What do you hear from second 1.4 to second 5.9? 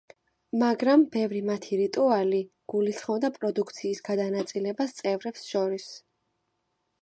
მათი რიტუალი, გულისხმობდა პროდუქციის გადანაწილებას წევრებს შორის.